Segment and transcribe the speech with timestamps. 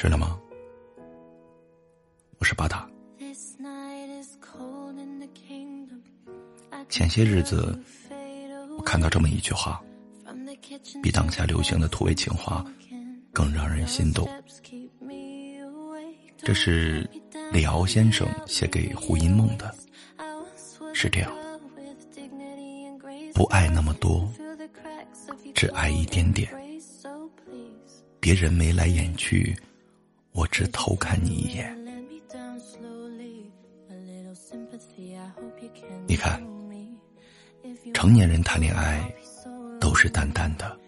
[0.00, 0.38] 吃了吗？
[2.38, 2.88] 我是巴达。
[6.88, 7.76] 前些日子，
[8.78, 9.82] 我看到这么一句话，
[11.02, 12.64] 比当下流行的土味情话
[13.32, 14.28] 更让人心动。
[16.36, 17.04] 这是
[17.52, 19.74] 李敖先生写给胡因梦的，
[20.94, 21.32] 是这样：
[23.34, 24.32] 不爱那么多，
[25.56, 26.48] 只爱一点点。
[28.20, 29.56] 别人眉来眼去，
[30.32, 31.76] 我只偷看你一眼。
[36.06, 36.42] 你看，
[37.92, 39.12] 成年人谈恋爱
[39.80, 40.78] 都是淡淡的，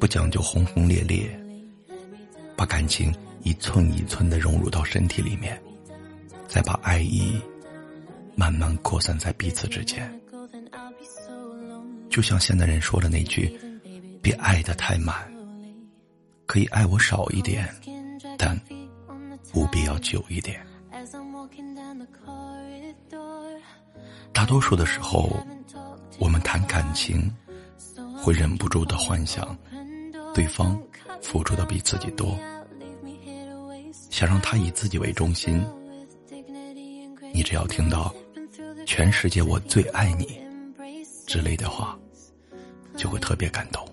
[0.00, 1.28] 不讲究轰轰烈烈，
[2.56, 5.60] 把感情一寸一寸的融入到身体里面，
[6.46, 7.40] 再把爱意
[8.34, 10.20] 慢慢扩散在彼此之间。
[12.08, 13.58] 就像现代人说的那句
[14.22, 15.30] ：“别爱得太满。”
[16.48, 17.68] 可以爱我少一点，
[18.38, 18.58] 但
[19.52, 20.66] 不必要久一点。
[24.32, 25.28] 大多数的时候，
[26.18, 27.30] 我们谈感情，
[28.16, 29.56] 会忍不住的幻想
[30.34, 30.80] 对方
[31.20, 32.34] 付出的比自己多，
[34.08, 35.62] 想让他以自己为中心。
[37.34, 38.12] 你只要听到
[38.88, 40.40] “全世界我最爱你”
[41.28, 41.98] 之类的话，
[42.96, 43.86] 就会特别感动。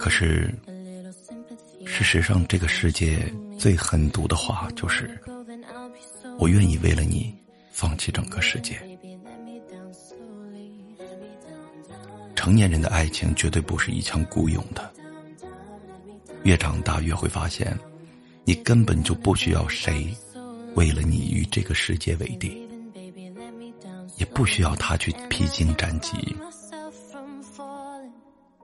[0.00, 0.50] 可是，
[1.84, 3.22] 事实上，这个世界
[3.58, 5.20] 最狠毒的话就是
[6.40, 7.36] ：“我愿意为了你
[7.70, 8.80] 放弃整个世界。”
[12.34, 14.90] 成年人的爱情绝对不是一腔孤勇的。
[16.44, 17.78] 越长大，越会发现，
[18.46, 20.08] 你根本就不需要谁
[20.76, 22.66] 为了你与这个世界为敌，
[24.16, 26.16] 也不需要他去披荆斩棘。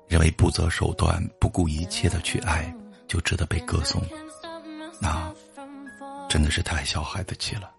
[0.08, 2.72] 认为不择手段、不顾一切的去爱，
[3.08, 4.00] 就值得被歌颂，
[5.00, 5.32] 那
[6.28, 7.72] 真的是太小孩子气了。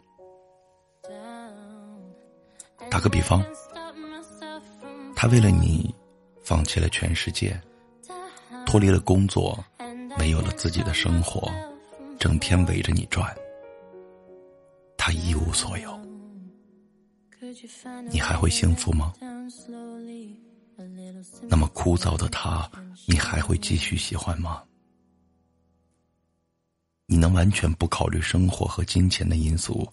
[2.90, 3.44] 打个比方，
[5.16, 5.94] 他为了你
[6.44, 7.60] 放弃了全世界，
[8.66, 9.64] 脱离了工作，
[10.18, 11.52] 没有了自己的生活，
[12.20, 13.36] 整天围着你转，
[14.98, 16.00] 他一无所有，
[18.10, 19.14] 你还会幸福吗？
[21.50, 22.70] 那么枯燥的他，
[23.08, 24.64] 你还会继续喜欢吗？
[27.08, 29.90] 你能完全不考虑生活和金钱的因素，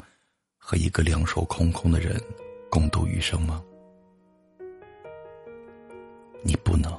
[0.58, 2.20] 和一个两手空空的人
[2.68, 3.62] 共度余生吗？
[6.42, 6.92] 你不能。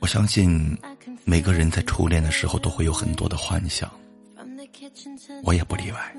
[0.00, 0.78] 我相信
[1.24, 3.90] 每个人在初恋的时候都会有很多的幻想，
[5.44, 6.16] 我也不例外。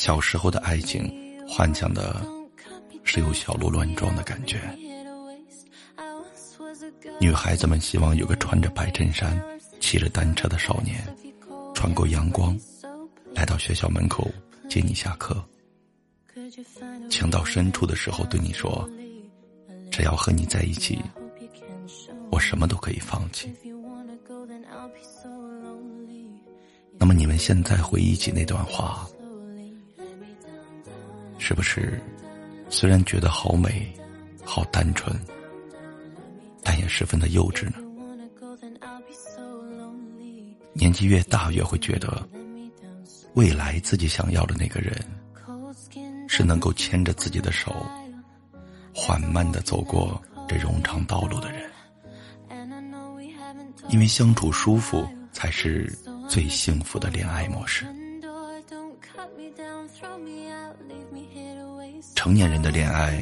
[0.00, 1.12] 小时候的爱情，
[1.46, 2.24] 幻想的
[3.04, 4.58] 是有小鹿乱撞的感觉。
[7.20, 9.38] 女孩子们希望有个穿着白衬衫、
[9.78, 11.04] 骑着单车的少年，
[11.74, 12.58] 穿过阳光，
[13.34, 14.26] 来到学校门口
[14.70, 15.36] 接你下课。
[17.10, 18.88] 情到深处的时候，对你说
[19.92, 20.98] ：“只要和你在一起，
[22.30, 23.54] 我什么都可以放弃。”
[26.98, 29.06] 那么，你们现在回忆起那段话？
[31.50, 32.00] 是不是，
[32.68, 33.92] 虽然觉得好美，
[34.44, 35.12] 好单纯，
[36.62, 37.78] 但也十分的幼稚呢？
[40.72, 42.24] 年纪越大，越会觉得，
[43.34, 44.96] 未来自己想要的那个人，
[46.28, 47.74] 是能够牵着自己的手，
[48.94, 51.68] 缓慢的走过这冗长道路的人。
[53.88, 55.92] 因为相处舒服，才是
[56.28, 57.84] 最幸福的恋爱模式。
[62.20, 63.18] 成年人的恋爱，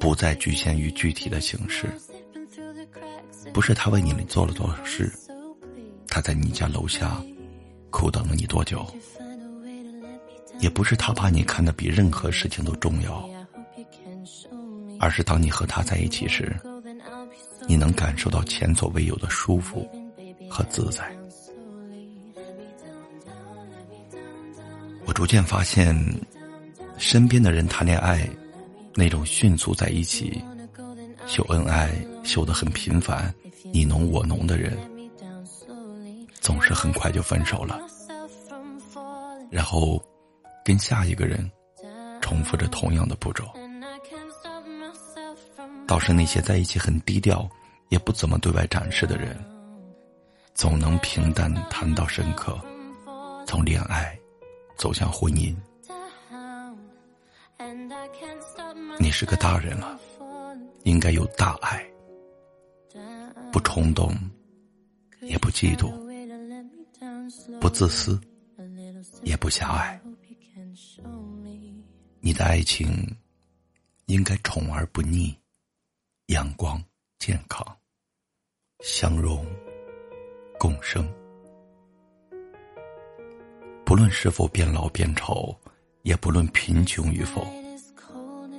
[0.00, 1.86] 不再局限于具体的形式。
[3.54, 5.12] 不是他为你们做了多少事，
[6.08, 7.22] 他在你家楼下
[7.88, 8.84] 苦等了你多久，
[10.58, 13.30] 也不是他把你看得比任何事情都重要，
[14.98, 16.52] 而是当你和他在一起时，
[17.68, 19.88] 你能感受到前所未有的舒服
[20.50, 21.16] 和自在。
[25.04, 25.94] 我逐渐发现。
[27.00, 28.28] 身边的人谈恋爱，
[28.94, 30.44] 那种迅速在一起
[31.26, 31.90] 秀恩爱、
[32.22, 33.34] 秀得很频繁、
[33.72, 34.76] 你侬我侬的人，
[36.40, 37.80] 总是很快就分手了，
[39.50, 40.00] 然后
[40.62, 41.50] 跟下一个人
[42.20, 43.44] 重复着同样的步骤。
[45.86, 47.48] 倒是那些在一起很低调、
[47.88, 49.36] 也不怎么对外展示的人，
[50.54, 52.60] 总能平淡谈到深刻，
[53.46, 54.16] 从恋爱
[54.76, 55.56] 走向婚姻。
[58.98, 59.98] 你是个大人了，
[60.84, 61.84] 应该有大爱，
[63.52, 64.14] 不冲动，
[65.22, 65.90] 也不嫉妒，
[67.60, 68.20] 不自私，
[69.22, 70.00] 也不狭隘。
[72.20, 73.06] 你的爱情
[74.06, 75.34] 应该宠而不腻，
[76.26, 76.82] 阳光
[77.18, 77.64] 健康，
[78.80, 79.46] 相融
[80.58, 81.08] 共生。
[83.84, 85.58] 不论是否变老变丑，
[86.02, 87.44] 也不论贫穷与否，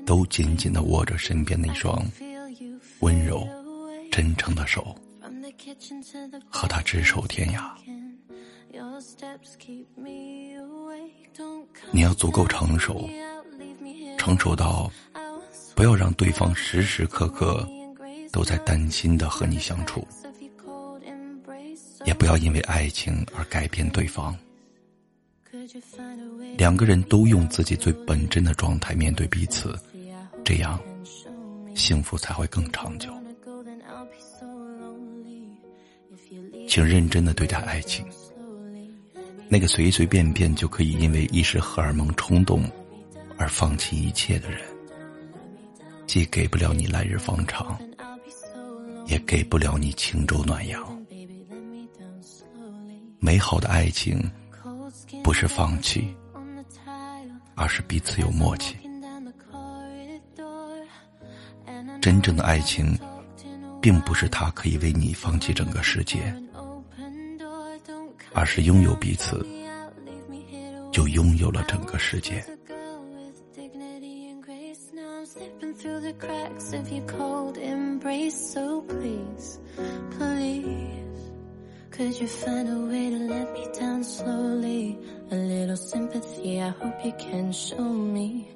[0.06, 2.04] 都紧紧的握着身边那双
[3.00, 3.48] 温柔、
[4.12, 4.96] 真诚的手，
[6.50, 7.72] 和他执手天涯。
[11.92, 13.10] 你要足够成熟，
[14.18, 14.92] 成熟到
[15.76, 17.68] 不要让对方时时刻刻
[18.32, 20.08] 都在担心的和你相处，
[22.06, 24.38] 也不要因为爱情而改变对方。
[26.58, 29.78] 两个人都用自己最本真的状态面对彼此，
[30.44, 30.80] 这样
[31.76, 33.10] 幸福才会更长久。
[36.68, 38.06] 请认真的对待爱情。
[39.50, 42.64] 那个随随便便就可以因为一时荷尔蒙冲动
[43.38, 44.62] 而放弃一切的人，
[46.08, 47.80] 既给不了你来日方长，
[49.08, 51.06] 也给不了你轻舟暖阳。
[53.20, 54.22] 美好的爱情。
[55.24, 56.14] 不是放弃，
[57.56, 58.76] 而是彼此有默契。
[62.02, 62.98] 真正的爱情，
[63.80, 66.34] 并不是他可以为你放弃整个世界，
[68.34, 69.46] 而是拥有彼此，
[70.92, 72.44] 就拥有了整个世界。
[82.02, 84.98] Could you find a way to let me down slowly?
[85.30, 88.50] A little sympathy, I hope you can show me.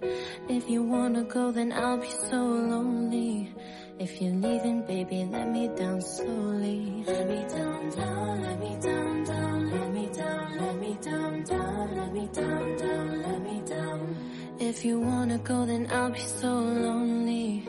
[0.50, 3.54] If you wanna go, then I'll be so lonely.
[4.00, 7.04] If you're leaving, baby, let me down slowly.
[7.06, 11.96] Let me down, down, let me down, down, let me down, let me down, down,
[11.98, 14.16] let me down, down, let me down.
[14.58, 17.64] If you wanna go, then I'll be so lonely.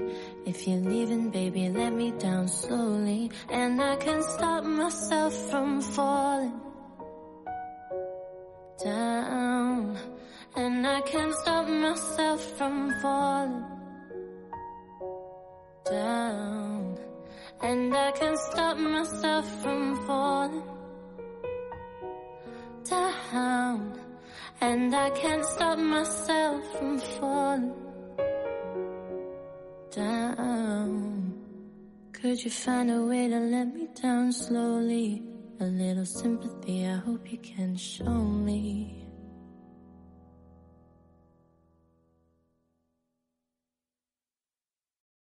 [0.59, 3.31] If you're leaving, baby, let me down slowly.
[3.51, 6.61] And I can stop myself from falling
[8.83, 9.99] down.
[10.57, 13.65] And I can stop myself from falling
[15.85, 16.99] down.
[17.61, 20.63] And I can stop myself from falling
[22.89, 24.01] down.
[24.63, 27.86] And I can't stop myself from falling
[32.27, 35.23] Could you find a way to let me down slowly?
[35.61, 39.06] A little sympathy, I hope you can show me.